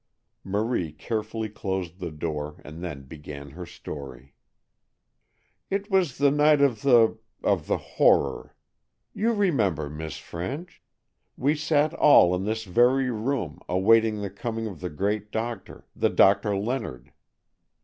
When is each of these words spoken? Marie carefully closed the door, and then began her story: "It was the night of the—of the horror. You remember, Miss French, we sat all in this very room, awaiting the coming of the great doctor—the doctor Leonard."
Marie 0.43 0.91
carefully 0.91 1.47
closed 1.47 1.99
the 1.99 2.09
door, 2.09 2.59
and 2.65 2.83
then 2.83 3.03
began 3.03 3.51
her 3.51 3.67
story: 3.67 4.33
"It 5.69 5.91
was 5.91 6.17
the 6.17 6.31
night 6.31 6.59
of 6.59 6.81
the—of 6.81 7.67
the 7.67 7.77
horror. 7.77 8.55
You 9.13 9.31
remember, 9.31 9.91
Miss 9.91 10.17
French, 10.17 10.81
we 11.37 11.53
sat 11.55 11.93
all 11.93 12.33
in 12.33 12.45
this 12.45 12.63
very 12.63 13.11
room, 13.11 13.59
awaiting 13.69 14.21
the 14.23 14.31
coming 14.31 14.65
of 14.65 14.79
the 14.79 14.89
great 14.89 15.31
doctor—the 15.31 16.09
doctor 16.09 16.57
Leonard." 16.57 17.13